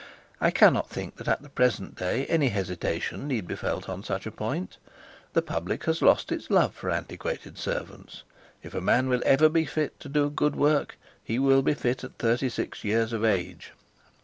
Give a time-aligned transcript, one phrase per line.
[0.39, 4.25] I cannot think that at the present day any hesitation need be felt on such
[4.25, 4.77] a point.
[5.33, 8.23] The public has lost its love for antiquated servants.
[8.63, 12.03] If a man will ever be fit to do good work he will be fit
[12.03, 13.73] at thirty six years of age.